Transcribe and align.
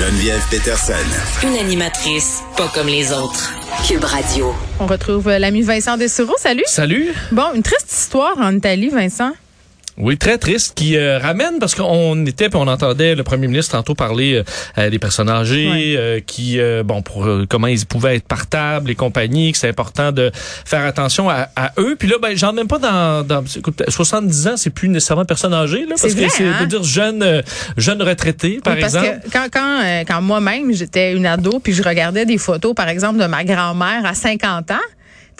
Geneviève 0.00 0.42
Peterson. 0.50 0.94
Une 1.42 1.58
animatrice 1.58 2.42
pas 2.56 2.68
comme 2.74 2.86
les 2.86 3.12
autres. 3.12 3.52
Cube 3.86 4.02
Radio. 4.02 4.54
On 4.78 4.86
retrouve 4.86 5.28
euh, 5.28 5.38
l'ami 5.38 5.60
Vincent 5.60 5.98
Dessureau. 5.98 6.32
Salut. 6.38 6.62
Salut. 6.64 7.12
Bon, 7.32 7.52
une 7.54 7.62
triste 7.62 7.92
histoire 7.92 8.38
en 8.38 8.56
Italie, 8.56 8.88
Vincent. 8.88 9.32
Oui, 10.00 10.16
très 10.16 10.38
triste, 10.38 10.72
qui 10.74 10.96
euh, 10.96 11.18
ramène, 11.18 11.58
parce 11.58 11.74
qu'on 11.74 12.24
était, 12.26 12.48
puis 12.48 12.58
on 12.58 12.66
entendait 12.66 13.14
le 13.14 13.22
premier 13.22 13.46
ministre 13.48 13.72
tantôt 13.76 13.94
parler 13.94 14.42
euh, 14.78 14.90
des 14.90 14.98
personnes 14.98 15.28
âgées, 15.28 15.94
euh, 15.96 16.20
qui, 16.24 16.58
euh, 16.58 16.82
bon, 16.82 17.02
pour 17.02 17.26
euh, 17.26 17.44
comment 17.48 17.66
ils 17.66 17.84
pouvaient 17.84 18.16
être 18.16 18.26
partables 18.26 18.90
et 18.90 18.94
compagnie, 18.94 19.52
que 19.52 19.58
c'est 19.58 19.68
important 19.68 20.10
de 20.12 20.30
faire 20.34 20.84
attention 20.84 21.28
à, 21.28 21.48
à 21.54 21.72
eux. 21.78 21.96
Puis 21.98 22.08
là, 22.08 22.16
ben, 22.20 22.36
j'en 22.36 22.52
même 22.52 22.68
pas 22.68 22.78
dans, 22.78 23.26
dans 23.26 23.44
écoute, 23.44 23.82
70 23.88 24.48
ans, 24.48 24.56
c'est 24.56 24.70
plus 24.70 24.88
nécessairement 24.88 25.24
personne 25.24 25.52
âgée, 25.54 25.80
là, 25.86 25.94
parce 26.00 26.14
vrai, 26.14 26.26
que 26.26 26.32
c'est 26.32 26.46
hein? 26.46 26.62
de 26.62 26.66
dire 26.66 26.82
jeune, 26.82 27.42
jeune 27.76 28.02
retraité, 28.02 28.60
par 28.62 28.74
Oui, 28.74 28.80
parce 28.80 28.94
exemple. 28.94 29.20
que 29.24 29.30
quand, 29.30 29.46
quand, 29.52 29.80
euh, 29.84 30.04
quand 30.06 30.22
moi-même, 30.22 30.72
j'étais 30.72 31.12
une 31.12 31.26
ado, 31.26 31.60
puis 31.60 31.72
je 31.74 31.82
regardais 31.82 32.24
des 32.24 32.38
photos, 32.38 32.74
par 32.74 32.88
exemple, 32.88 33.18
de 33.18 33.26
ma 33.26 33.44
grand-mère 33.44 34.04
à 34.04 34.14
50 34.14 34.70
ans, 34.70 34.74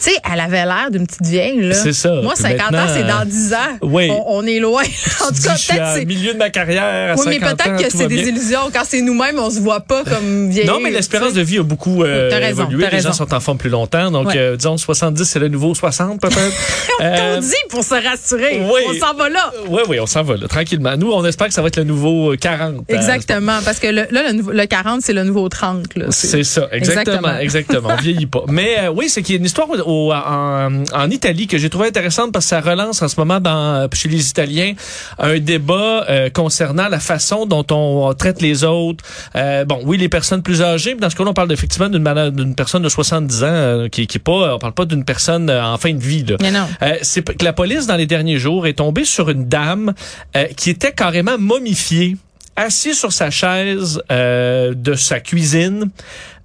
tu 0.03 0.09
sais, 0.09 0.17
elle 0.33 0.39
avait 0.39 0.65
l'air 0.65 0.87
d'une 0.91 1.05
petite 1.05 1.25
vieille. 1.25 1.61
Là. 1.61 1.73
C'est 1.75 1.93
ça. 1.93 2.21
Moi, 2.21 2.33
Puis 2.33 2.43
50 2.43 2.73
ans, 2.73 2.87
c'est 2.93 3.03
dans 3.03 3.25
10 3.25 3.53
ans. 3.53 3.57
oui. 3.83 4.09
On, 4.11 4.37
on 4.37 4.45
est 4.45 4.59
loin. 4.59 4.81
en 5.21 5.27
tout 5.27 5.41
cas, 5.43 5.53
peut-être 5.55 5.93
c'est... 5.95 6.05
milieu 6.05 6.33
de 6.33 6.37
ma 6.37 6.49
carrière, 6.49 7.11
à 7.11 7.15
Oui, 7.15 7.25
mais 7.27 7.39
50 7.39 7.51
ans, 7.51 7.63
peut-être 7.75 7.83
que 7.91 7.97
c'est 7.97 8.07
des 8.07 8.27
illusions. 8.29 8.69
Quand 8.73 8.83
c'est 8.85 9.01
nous-mêmes, 9.01 9.37
on 9.39 9.49
se 9.49 9.59
voit 9.59 9.81
pas 9.81 10.03
comme 10.03 10.49
vieille. 10.49 10.65
Non, 10.65 10.79
mais 10.81 10.89
l'espérance 10.91 11.33
de 11.33 11.41
vie 11.41 11.59
a 11.59 11.63
beaucoup 11.63 12.03
euh, 12.03 12.29
Oui, 12.31 12.37
raison, 12.37 12.63
évolué. 12.63 12.87
Les 12.91 13.01
gens 13.01 13.13
sont 13.13 13.33
en 13.33 13.39
forme 13.39 13.57
plus 13.57 13.69
longtemps. 13.69 14.11
Donc, 14.11 14.27
Ouais. 14.27 14.37
euh, 14.37 14.55
disons, 14.55 14.77
70, 14.77 15.23
c'est 15.25 15.39
le 15.39 15.47
nouveau 15.49 15.73
60, 15.75 16.19
peut-être. 16.21 16.37
On 16.99 17.03
Euh, 17.03 17.39
dit 17.39 17.53
pour 17.69 17.83
se 17.83 17.93
rassurer. 17.95 18.61
oui. 18.61 18.81
On 18.89 18.93
s'en 18.93 19.13
va 19.15 19.29
là. 19.29 19.51
Oui, 19.67 19.81
oui, 19.87 19.99
on 19.99 20.05
s'en 20.05 20.23
va 20.23 20.37
là, 20.37 20.47
tranquillement. 20.47 20.95
Nous, 20.97 21.11
on 21.11 21.23
espère 21.25 21.47
que 21.47 21.53
ça 21.53 21.61
va 21.61 21.67
être 21.67 21.77
le 21.77 21.83
nouveau 21.83 22.33
euh, 22.33 22.37
40. 22.37 22.75
euh, 22.89 22.95
Exactement, 22.95 23.59
parce 23.63 23.79
que 23.79 23.87
le, 23.87 24.07
là, 24.11 24.23
le, 24.27 24.33
nouveau- 24.33 24.51
le 24.51 24.65
40, 24.65 25.01
c'est 25.01 25.13
le 25.13 25.23
nouveau 25.23 25.47
30. 25.49 25.95
Là. 25.95 26.05
C'est 26.09 26.43
ça, 26.43 26.67
exactement, 26.71 27.37
Exactement. 27.37 27.39
exactement. 27.39 27.89
On 27.97 28.01
vieillit 28.01 28.25
pas. 28.27 28.43
Mais 28.47 28.75
euh, 28.79 28.91
oui, 28.95 29.09
c'est 29.09 29.21
qu'il 29.21 29.35
y 29.35 29.37
a 29.37 29.39
une 29.39 29.45
histoire 29.45 29.67
au- 29.91 30.13
en, 30.13 30.83
en 30.93 31.09
Italie 31.09 31.47
que 31.47 31.57
j'ai 31.57 31.69
trouvé 31.69 31.87
intéressante 31.87 32.31
parce 32.31 32.45
que 32.45 32.49
ça 32.49 32.61
relance 32.61 33.01
en 33.01 33.07
ce 33.07 33.15
moment 33.19 33.39
dans, 33.39 33.87
chez 33.93 34.09
les 34.09 34.29
Italiens 34.29 34.73
un 35.19 35.39
débat 35.39 36.05
euh, 36.09 36.29
concernant 36.29 36.87
la 36.87 36.99
façon 36.99 37.45
dont 37.45 37.65
on 37.71 38.13
traite 38.13 38.41
les 38.41 38.63
autres. 38.63 39.03
Euh, 39.35 39.65
bon, 39.65 39.79
oui, 39.83 39.97
les 39.97 40.09
personnes 40.09 40.41
plus 40.43 40.61
âgées, 40.61 40.93
mais 40.93 41.01
dans 41.01 41.09
ce 41.09 41.15
cas-là, 41.15 41.31
on 41.31 41.33
parle 41.33 41.51
effectivement 41.51 41.89
d'une 41.89 42.55
personne 42.55 42.81
de 42.83 42.89
70 42.89 43.43
ans 43.43 43.47
euh, 43.47 43.87
qui, 43.89 44.07
qui 44.07 44.17
est 44.17 44.21
pas, 44.21 44.55
on 44.55 44.59
parle 44.59 44.73
pas 44.73 44.85
d'une 44.85 45.03
personne 45.05 45.49
euh, 45.49 45.63
en 45.63 45.77
fin 45.77 45.93
de 45.93 45.99
vie. 45.99 46.23
Là. 46.23 46.37
Mais 46.41 46.51
non. 46.51 46.67
Euh, 46.81 46.95
c'est 47.01 47.21
que 47.37 47.43
la 47.45 47.53
police, 47.53 47.87
dans 47.87 47.95
les 47.97 48.07
derniers 48.07 48.37
jours, 48.37 48.67
est 48.67 48.73
tombée 48.73 49.05
sur 49.05 49.29
une 49.29 49.47
dame 49.47 49.93
euh, 50.35 50.45
qui 50.57 50.69
était 50.69 50.91
carrément 50.91 51.37
momifiée, 51.37 52.17
assise 52.55 52.97
sur 52.97 53.13
sa 53.13 53.29
chaise 53.31 54.01
euh, 54.11 54.73
de 54.75 54.93
sa 54.93 55.19
cuisine, 55.19 55.89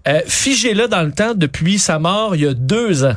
euh, 0.09 0.21
figée 0.27 0.73
là 0.75 0.87
dans 0.87 1.03
le 1.03 1.11
temps 1.13 1.35
depuis 1.35 1.79
sa 1.79 1.99
mort 1.99 2.37
il 2.37 2.43
y 2.43 2.47
a 2.47 2.55
deux 2.55 3.05
ans. 3.05 3.17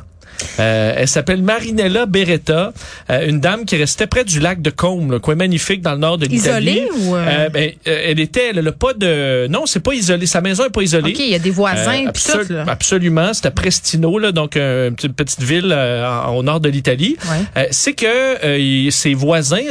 Euh, 0.60 0.94
elle 0.98 1.08
s'appelle 1.08 1.42
Marinella 1.42 2.06
Beretta, 2.06 2.74
euh, 3.10 3.28
une 3.28 3.40
dame 3.40 3.66
qui 3.66 3.76
restait 3.76 4.08
près 4.08 4.24
du 4.24 4.40
lac 4.40 4.62
de 4.62 4.70
Côme, 4.70 5.12
le 5.12 5.20
coin 5.20 5.36
magnifique 5.36 5.82
dans 5.82 5.94
le 5.94 5.98
nord 6.00 6.18
de 6.18 6.26
l'Italie. 6.26 6.82
Isolée 6.88 6.90
ou, 7.08 7.16
euh? 7.16 7.50
Ben, 7.50 7.72
elle 7.86 8.20
était, 8.20 8.50
elle 8.56 8.68
a 8.68 8.72
pas 8.72 8.94
de, 8.94 9.48
non, 9.48 9.66
c'est 9.66 9.80
pas 9.80 9.94
isolé. 9.94 10.26
Sa 10.26 10.42
maison 10.42 10.66
est 10.66 10.70
pas 10.70 10.82
isolée. 10.82 11.12
OK, 11.12 11.20
il 11.20 11.30
y 11.30 11.36
a 11.36 11.40
des 11.40 11.50
voisins 11.52 12.06
absolu- 12.08 12.48
tout. 12.48 12.54
Là. 12.54 12.66
Absolument, 12.68 13.34
c'était 13.34 13.48
à 13.50 13.52
Prestino, 13.52 14.18
là, 14.20 14.32
donc 14.32 14.56
une 14.56 14.96
petite, 14.96 15.14
petite 15.14 15.42
ville 15.42 15.76
au 16.30 16.44
nord 16.44 16.60
de 16.60 16.70
l'Italie. 16.70 17.18
Ouais. 17.30 17.68
C'est 17.72 17.94
que 17.94 18.58
il- 18.58 18.92
ses 18.92 19.14
voisins, 19.14 19.62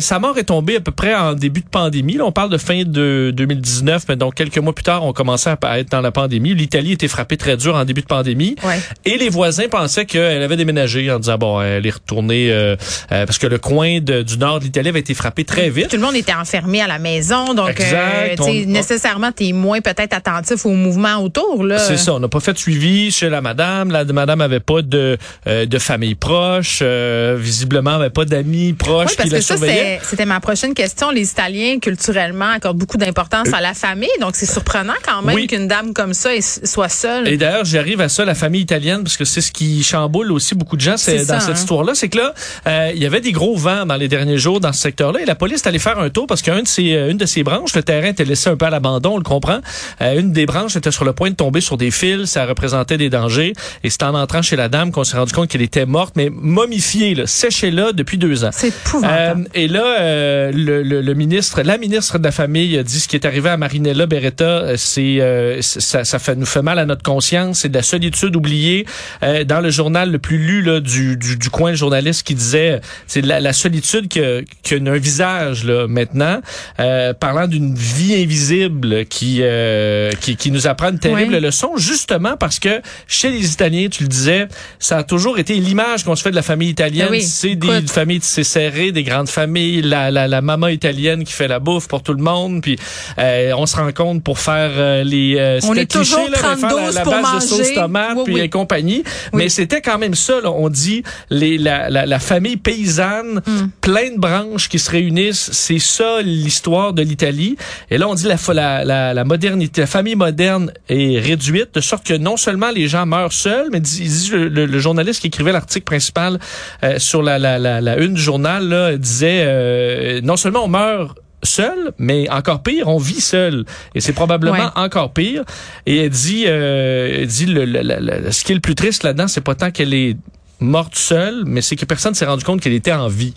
sa 0.00 0.18
mort 0.18 0.36
est 0.38 0.44
tombée 0.44 0.76
à 0.76 0.80
peu 0.80 0.92
près 0.92 1.14
en 1.14 1.34
début 1.34 1.60
de 1.60 1.68
pandémie. 1.68 2.14
Là, 2.14 2.24
on 2.24 2.32
parle 2.32 2.50
de 2.50 2.58
fin 2.58 2.82
de 2.84 3.32
2019, 3.34 4.04
mais 4.08 4.16
donc 4.16 4.34
quelques 4.34 4.58
mois 4.58 4.74
plus 4.74 4.82
tard, 4.84 5.04
on 5.04 5.12
commençait 5.12 5.54
à 5.62 5.78
être 5.78 5.90
dans 5.90 6.00
la 6.00 6.10
pandémie. 6.10 6.54
L'Italie 6.54 6.92
était 6.92 7.08
frappée 7.08 7.36
très 7.36 7.56
dur 7.56 7.74
en 7.74 7.84
début 7.84 8.02
de 8.02 8.06
pandémie. 8.06 8.56
Ouais. 8.64 8.78
Et 9.04 9.16
les 9.18 9.28
voisins 9.28 9.68
pensaient 9.68 10.06
qu'elle 10.08 10.42
avait 10.42 10.56
déménagé 10.56 11.10
en 11.10 11.18
disant 11.20 11.38
bon, 11.38 11.60
elle 11.62 11.86
est 11.86 11.90
retournée 11.90 12.50
euh, 12.50 12.74
euh, 13.12 13.26
parce 13.26 13.38
que 13.38 13.46
le 13.46 13.58
coin 13.58 14.00
de- 14.00 14.22
du 14.22 14.38
nord 14.38 14.58
de 14.58 14.64
l'Italie 14.64 14.88
avait 14.88 15.00
été 15.00 15.14
frappé 15.14 15.44
très 15.44 15.70
vite. 15.70 15.88
Tout 15.88 15.96
le 15.96 16.02
monde 16.02 16.16
était 16.16 16.34
enfermé 16.34 16.80
à 16.80 16.86
la 16.88 16.98
maison, 16.98 17.54
donc 17.54 17.70
Exact. 17.70 18.40
euh, 18.40 18.44
On- 18.44 18.52
nécessairement, 18.66 19.30
tu 19.30 19.46
es 19.46 19.52
moins 19.52 19.80
peut-être 19.80 20.14
attentif 20.14 20.66
aux 20.66 20.72
mouvements 20.72 21.16
autour. 21.22 21.62
là. 21.64 21.78
C'est 21.78 21.96
ça, 21.96 22.14
on 22.14 22.20
n'a 22.20 22.28
pas 22.28 22.40
fait 22.40 22.52
de 22.54 22.58
suivi 22.58 23.10
chez 23.12 23.28
la 23.28 23.40
madame. 23.40 23.90
La 23.90 24.04
madame 24.04 24.40
avait 24.40 24.60
pas 24.60 24.82
de 24.82 25.16
euh, 25.46 25.66
de 25.66 25.78
famille 25.78 26.14
proche, 26.14 26.80
euh, 26.82 27.36
visiblement 27.38 27.92
avait 27.96 28.10
pas 28.10 28.24
d'amis 28.24 28.72
proches 28.72 29.10
Oui, 29.10 29.14
parce 29.16 29.28
qui 29.28 29.32
la 29.34 29.38
que 29.38 29.44
ça, 29.44 29.56
surveillaient. 29.56 29.98
c'est- 30.02 30.10
c'était 30.10 30.24
ma 30.26 30.40
prochaine 30.40 30.74
question. 30.74 31.10
Les 31.10 31.30
Italiens, 31.30 31.78
culturellement, 31.80 32.50
accordent 32.56 32.78
beaucoup 32.78 32.96
d'importance 32.96 33.52
à 33.52 33.60
la 33.60 33.74
famille. 33.74 34.08
Donc, 34.20 34.36
c'est 34.36 34.46
surprenant 34.50 34.94
quand 35.04 35.22
même 35.22 35.34
Oui. 35.34 35.46
qu'une 35.46 35.68
dame 35.68 35.92
comme 35.92 36.14
ça 36.14 36.30
soit 36.64 36.88
seule. 36.88 37.28
Et 37.28 37.36
d'ailleurs, 37.36 37.64
j'arrive 37.64 38.00
à 38.00 38.08
ça, 38.08 38.24
la 38.24 38.34
famille 38.34 38.62
italienne, 38.62 39.02
parce 39.02 39.16
que 39.16 39.24
c'est 39.24 39.40
ce 39.40 39.52
qui 39.52 39.82
chamboule 39.98 40.32
aussi 40.32 40.54
beaucoup 40.54 40.76
de 40.76 40.80
gens 40.80 40.96
c'est 40.96 41.18
dans 41.18 41.26
ça, 41.26 41.40
cette 41.40 41.50
hein. 41.50 41.54
histoire-là. 41.54 41.92
C'est 41.94 42.08
que 42.08 42.18
là, 42.18 42.34
euh, 42.66 42.92
il 42.94 43.02
y 43.02 43.06
avait 43.06 43.20
des 43.20 43.32
gros 43.32 43.56
vents 43.56 43.84
dans 43.86 43.96
les 43.96 44.08
derniers 44.08 44.38
jours 44.38 44.60
dans 44.60 44.72
ce 44.72 44.80
secteur-là, 44.80 45.20
et 45.20 45.24
la 45.24 45.34
police 45.34 45.62
est 45.62 45.68
allée 45.68 45.78
faire 45.78 45.98
un 45.98 46.10
tour 46.10 46.26
parce 46.26 46.42
qu'une 46.42 46.62
de 46.62 46.68
ses, 46.68 46.94
euh, 46.94 47.10
une 47.10 47.16
de 47.16 47.26
ses 47.26 47.42
branches, 47.42 47.74
le 47.74 47.82
terrain 47.82 48.08
était 48.08 48.24
laissé 48.24 48.48
un 48.50 48.56
peu 48.56 48.66
à 48.66 48.70
l'abandon, 48.70 49.14
on 49.14 49.18
le 49.18 49.22
comprend. 49.24 49.58
Euh, 50.00 50.20
une 50.20 50.32
des 50.32 50.46
branches 50.46 50.76
était 50.76 50.90
sur 50.90 51.04
le 51.04 51.12
point 51.12 51.30
de 51.30 51.34
tomber 51.36 51.60
sur 51.60 51.76
des 51.76 51.90
fils, 51.90 52.26
ça 52.26 52.46
représentait 52.46 52.96
des 52.98 53.10
dangers. 53.10 53.52
Et 53.84 53.90
c'est 53.90 54.02
en 54.04 54.14
entrant 54.14 54.42
chez 54.42 54.56
la 54.56 54.68
dame 54.68 54.92
qu'on 54.92 55.04
s'est 55.04 55.16
rendu 55.16 55.32
compte 55.32 55.48
qu'elle 55.48 55.62
était 55.62 55.86
morte, 55.86 56.14
mais 56.16 56.30
momifiée, 56.30 57.14
là, 57.14 57.26
séchée 57.26 57.70
là 57.70 57.92
depuis 57.92 58.18
deux 58.18 58.44
ans. 58.44 58.50
C'est 58.52 58.68
épouvantable. 58.68 59.42
Euh, 59.42 59.60
et 59.60 59.68
là, 59.68 59.84
euh, 60.00 60.52
le, 60.54 60.82
le- 60.82 61.00
le 61.08 61.14
ministre, 61.14 61.62
la 61.62 61.78
ministre 61.78 62.18
de 62.18 62.24
la 62.24 62.32
Famille 62.32 62.82
dit 62.84 63.00
ce 63.00 63.08
qui 63.08 63.16
est 63.16 63.26
arrivé 63.26 63.48
à 63.50 63.56
Marinella 63.56 64.06
Beretta, 64.06 64.44
euh, 64.44 64.74
c'est 64.76 65.18
euh, 65.20 65.58
ça, 65.62 66.04
ça 66.04 66.18
fait, 66.18 66.36
nous 66.36 66.46
fait 66.46 66.62
mal 66.62 66.78
à 66.78 66.84
notre 66.86 67.02
conscience, 67.02 67.60
c'est 67.60 67.68
de 67.68 67.74
la 67.74 67.82
solitude 67.82 68.36
oubliée. 68.36 68.86
Euh, 69.22 69.44
dans 69.44 69.60
le 69.60 69.70
journal 69.70 69.87
le 69.88 70.18
plus 70.18 70.38
lu 70.38 70.62
là, 70.62 70.80
du, 70.80 71.16
du, 71.16 71.36
du 71.36 71.50
coin, 71.50 71.70
le 71.70 71.76
journaliste 71.76 72.26
qui 72.26 72.34
disait, 72.34 72.80
c'est 73.06 73.22
de 73.22 73.26
la, 73.28 73.40
la 73.40 73.52
solitude 73.52 74.08
qui 74.08 74.20
a, 74.20 74.40
qui 74.62 74.74
a 74.74 74.78
un 74.78 74.98
visage 74.98 75.64
là, 75.64 75.86
maintenant, 75.88 76.40
euh, 76.80 77.12
parlant 77.14 77.46
d'une 77.48 77.74
vie 77.74 78.14
invisible 78.22 79.04
qui, 79.06 79.38
euh, 79.42 80.10
qui, 80.20 80.36
qui 80.36 80.50
nous 80.50 80.66
apprend 80.66 80.90
une 80.90 80.98
terrible 80.98 81.34
Ouais. 81.34 81.40
leçon, 81.40 81.76
justement 81.76 82.36
parce 82.36 82.58
que 82.58 82.80
chez 83.06 83.30
les 83.30 83.52
Italiens, 83.52 83.88
tu 83.90 84.02
le 84.04 84.08
disais, 84.08 84.48
ça 84.78 84.98
a 84.98 85.02
toujours 85.02 85.38
été 85.38 85.54
l'image 85.54 86.04
qu'on 86.04 86.14
se 86.16 86.22
fait 86.22 86.30
de 86.30 86.36
la 86.36 86.42
famille 86.42 86.68
italienne, 86.70 87.08
Ben 87.10 87.16
oui, 87.18 87.22
c'est 87.22 87.54
des 87.56 87.66
écoute. 87.78 87.90
familles 87.90 88.20
tissées 88.20 88.44
serrées, 88.44 88.92
des 88.92 89.02
grandes 89.02 89.28
familles, 89.28 89.82
la, 89.82 90.10
la, 90.10 90.28
la 90.28 90.40
maman 90.40 90.68
italienne 90.68 91.24
qui 91.24 91.32
fait 91.32 91.48
la 91.48 91.58
bouffe 91.58 91.88
pour 91.88 92.02
tout 92.02 92.14
le 92.14 92.22
monde, 92.22 92.62
puis 92.62 92.78
euh, 93.18 93.52
on 93.56 93.66
se 93.66 93.76
rencontre 93.76 94.22
pour 94.22 94.38
faire 94.38 94.70
euh, 94.76 95.04
les 95.04 95.36
euh, 95.38 95.58
On 95.64 95.74
est 95.74 95.90
toujours 95.90 96.24
cliché, 96.26 96.30
là, 96.30 96.36
de 96.54 96.58
faire 96.58 96.68
32 96.68 96.76
la, 96.86 96.90
la 96.92 97.00
pour 97.02 97.12
base 97.12 97.22
de 97.22 97.32
manger. 97.34 97.46
sauce 97.46 97.74
tomate 97.74 98.12
Oui, 98.16 98.22
puis 98.24 98.34
oui. 98.34 98.40
et 98.40 98.48
compagnie, 98.48 99.02
mais 99.32 99.48
c'était 99.48 99.77
quand 99.82 99.98
même 99.98 100.14
ça 100.14 100.40
là, 100.40 100.50
on 100.50 100.68
dit 100.68 101.02
les 101.30 101.58
la, 101.58 101.90
la, 101.90 102.06
la 102.06 102.18
famille 102.18 102.56
paysanne, 102.56 103.42
Hmm. 103.46 103.68
plein 103.80 104.10
de 104.14 104.18
branches 104.18 104.68
qui 104.68 104.78
se 104.78 104.90
réunissent, 104.90 105.50
c'est 105.52 105.78
ça 105.78 106.20
l'histoire 106.22 106.92
de 106.92 107.02
l'Italie. 107.02 107.56
Et 107.90 107.98
là 107.98 108.08
on 108.08 108.14
dit 108.14 108.26
la, 108.26 108.36
la, 108.54 108.84
la, 108.84 109.14
la 109.14 109.24
modernité, 109.24 109.80
la 109.82 109.86
famille 109.86 110.16
moderne 110.16 110.72
est 110.88 111.18
réduite 111.18 111.74
de 111.74 111.80
sorte 111.80 112.06
que 112.06 112.14
non 112.14 112.36
seulement 112.36 112.70
les 112.70 112.88
gens 112.88 113.06
meurent 113.06 113.32
seuls, 113.32 113.68
mais 113.72 113.80
dit, 113.80 114.02
dit 114.02 114.30
le, 114.32 114.48
le- 114.48 114.66
le 114.66 114.78
journaliste 114.78 115.20
qui 115.20 115.28
écrivait 115.28 115.52
l'article 115.52 115.84
principal 115.84 116.38
euh, 116.82 116.98
sur 116.98 117.22
la, 117.22 117.38
la, 117.38 117.58
la, 117.58 117.80
la 117.80 117.96
une 117.98 118.14
du 118.14 118.20
journal 118.20 118.68
là, 118.68 118.96
disait 118.96 119.42
euh, 119.44 120.20
non 120.22 120.36
seulement 120.36 120.64
on 120.64 120.68
meurt 120.68 121.18
seul, 121.42 121.92
mais 121.98 122.28
encore 122.30 122.62
pire, 122.62 122.88
on 122.88 122.98
vit 122.98 123.20
seul. 123.20 123.64
Et 123.94 124.00
c'est 124.00 124.12
probablement 124.12 124.56
Ouais. 124.56 124.70
encore 124.82 125.12
pire. 125.12 125.44
Et 125.86 126.04
elle 126.04 126.10
dit, 126.10 126.44
euh, 126.46 127.18
elle 127.20 127.26
dit 127.26 127.46
le, 127.46 127.64
le- 127.64 127.82
le- 127.82 128.00
le- 128.24 128.32
ce 128.32 128.44
qui 128.44 128.52
est 128.52 128.54
le 128.56 128.60
plus 128.60 128.74
triste 128.74 129.02
là-dedans, 129.04 129.28
c'est 129.28 129.40
pas 129.40 129.54
tant 129.54 129.70
qu'elle 129.70 129.94
est 129.94 130.16
morte 130.60 130.96
seule, 130.96 131.44
mais 131.46 131.62
c'est 131.62 131.76
que 131.76 131.84
personne 131.84 132.14
s'est 132.14 132.24
rendu 132.26 132.44
compte 132.44 132.60
qu'elle 132.60 132.72
était 132.72 132.92
en 132.92 133.08
vie. 133.08 133.34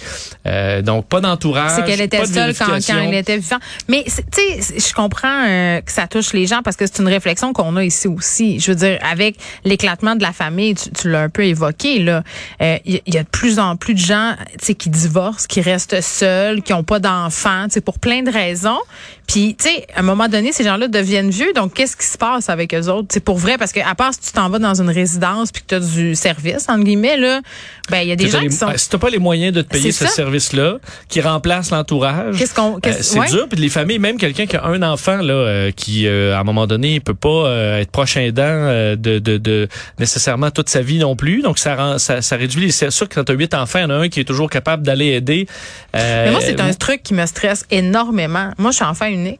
Euh, 0.47 0.81
donc, 0.81 1.05
pas 1.07 1.21
d'entourage. 1.21 1.71
C'est 1.75 1.85
qu'elle 1.85 2.01
était 2.01 2.25
seule 2.25 2.55
quand, 2.55 2.65
quand 2.65 2.97
elle 2.97 3.13
était 3.13 3.37
vivante. 3.37 3.61
Mais 3.87 4.03
tu 4.05 4.41
sais, 4.61 4.79
je 4.79 4.93
comprends 4.93 5.45
euh, 5.47 5.81
que 5.81 5.91
ça 5.91 6.07
touche 6.07 6.33
les 6.33 6.47
gens 6.47 6.61
parce 6.63 6.75
que 6.75 6.85
c'est 6.87 6.99
une 6.99 7.07
réflexion 7.07 7.53
qu'on 7.53 7.75
a 7.77 7.83
ici 7.83 8.07
aussi. 8.07 8.59
Je 8.59 8.71
veux 8.71 8.77
dire, 8.77 8.99
avec 9.09 9.35
l'éclatement 9.65 10.15
de 10.15 10.23
la 10.23 10.31
famille, 10.31 10.75
tu, 10.75 10.89
tu 10.91 11.09
l'as 11.09 11.21
un 11.23 11.29
peu 11.29 11.45
évoqué 11.45 11.99
là. 11.99 12.23
euh, 12.61 12.77
Il 12.85 13.01
y, 13.05 13.11
y 13.11 13.17
a 13.17 13.23
de 13.23 13.29
plus 13.29 13.59
en 13.59 13.75
plus 13.75 13.93
de 13.93 13.99
gens, 13.99 14.35
tu 14.59 14.65
sais, 14.65 14.75
qui 14.75 14.89
divorcent, 14.89 15.45
qui 15.47 15.61
restent 15.61 16.01
seuls, 16.01 16.61
qui 16.63 16.73
ont 16.73 16.83
pas 16.83 16.99
d'enfants, 16.99 17.65
tu 17.65 17.73
sais, 17.75 17.81
pour 17.81 17.99
plein 17.99 18.23
de 18.23 18.31
raisons. 18.31 18.79
Puis, 19.27 19.55
tu 19.57 19.69
sais, 19.69 19.87
à 19.95 19.99
un 19.99 20.03
moment 20.03 20.27
donné, 20.27 20.51
ces 20.51 20.63
gens-là 20.63 20.87
deviennent 20.89 21.29
vieux. 21.29 21.53
Donc, 21.53 21.73
qu'est-ce 21.73 21.95
qui 21.95 22.05
se 22.05 22.17
passe 22.17 22.49
avec 22.49 22.73
eux 22.73 22.87
autres? 22.89 23.07
C'est 23.11 23.23
pour 23.23 23.37
vrai 23.37 23.57
parce 23.57 23.71
que 23.71 23.79
à 23.79 23.95
part 23.95 24.13
si 24.13 24.19
tu 24.19 24.31
t'en 24.33 24.49
vas 24.49 24.59
dans 24.59 24.81
une 24.81 24.89
résidence 24.89 25.51
puis 25.51 25.61
que 25.61 25.67
tu 25.67 25.75
as 25.75 25.79
du 25.79 26.15
service 26.15 26.65
entre 26.67 26.83
guillemets 26.83 27.10
là, 27.17 27.41
ben 27.89 27.99
il 28.01 28.07
y 28.09 28.11
a 28.11 28.15
des 28.15 28.29
gens 28.29 28.39
les- 28.39 28.47
qui 28.49 28.55
sont 28.55 28.67
Si 28.75 28.89
t'as 28.89 28.97
pas 28.97 29.09
les 29.09 29.17
moyens 29.19 29.53
de 29.53 29.61
te 29.61 29.67
payer 29.69 29.91
ce 29.91 30.07
service-là, 30.07 30.77
qui 31.09 31.21
remplace 31.21 31.71
l'entourage, 31.71 32.37
Qu'est-ce 32.37 32.53
qu'on- 32.53 32.77
euh, 32.77 32.91
c'est 33.01 33.19
ouais. 33.19 33.27
dur. 33.29 33.47
Puis 33.49 33.59
les 33.59 33.69
familles, 33.69 33.99
même 33.99 34.17
quelqu'un 34.17 34.45
qui 34.45 34.55
a 34.55 34.65
un 34.65 34.81
enfant 34.83 35.17
là, 35.17 35.33
euh, 35.33 35.71
qui 35.71 36.07
euh, 36.07 36.35
à 36.35 36.39
un 36.39 36.43
moment 36.43 36.67
donné 36.67 36.99
peut 36.99 37.13
pas 37.13 37.49
être 37.79 37.91
proche 37.91 38.17
aidant 38.17 38.95
de, 38.95 38.95
de, 39.19 39.37
de 39.37 39.67
nécessairement 39.99 40.51
toute 40.51 40.69
sa 40.69 40.81
vie 40.81 40.97
non 40.99 41.15
plus. 41.15 41.41
Donc 41.41 41.59
ça 41.59 41.75
rend, 41.75 41.97
ça, 41.99 42.21
ça 42.21 42.35
réduit. 42.35 42.65
les- 42.65 42.71
C'est 42.71 42.91
sûr 42.91 43.07
que 43.09 43.15
quand 43.15 43.23
t'as 43.23 43.33
huit 43.33 43.53
enfants, 43.53 43.79
il 43.79 43.83
y 43.83 43.85
en 43.85 43.89
a 43.89 43.95
un 43.95 44.09
qui 44.09 44.19
est 44.19 44.23
toujours 44.25 44.49
capable 44.49 44.83
d'aller 44.83 45.07
aider. 45.07 45.47
Mais 45.93 46.31
moi, 46.31 46.39
c'est 46.41 46.59
un 46.61 46.73
truc 46.73 47.03
qui 47.03 47.13
me 47.13 47.25
stresse 47.25 47.65
énormément. 47.71 48.51
Moi, 48.57 48.71
je 48.71 48.77
suis 48.77 48.85
enfant 48.85 49.07
unique. 49.07 49.39